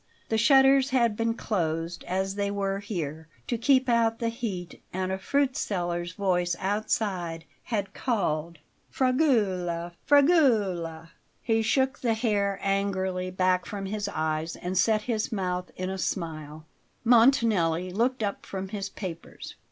The 0.29 0.37
shutters 0.39 0.89
had 0.89 1.15
been 1.15 1.35
closed, 1.35 2.03
as 2.05 2.33
they 2.33 2.49
were 2.49 2.79
here, 2.79 3.27
to 3.45 3.55
keep 3.55 3.87
out 3.87 4.17
the 4.17 4.29
heat, 4.29 4.81
and 4.91 5.11
a 5.11 5.19
fruitseller's 5.19 6.13
voice 6.13 6.55
outside 6.57 7.45
had 7.65 7.93
called: 7.93 8.57
"Fragola! 8.89 9.91
Fragola!" 10.07 11.11
He 11.43 11.61
shook 11.61 11.99
the 11.99 12.15
hair 12.15 12.57
angrily 12.63 13.29
back 13.29 13.67
from 13.67 13.85
his 13.85 14.07
eyes 14.07 14.55
and 14.55 14.75
set 14.75 15.03
his 15.03 15.31
mouth 15.31 15.69
in 15.75 15.91
a 15.91 15.99
smile. 15.99 16.65
Montanelli 17.05 17.91
looked 17.91 18.23
up 18.23 18.43
from 18.43 18.69
his 18.69 18.89
papers. 18.89 19.53